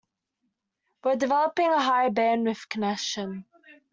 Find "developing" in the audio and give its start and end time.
1.15-1.69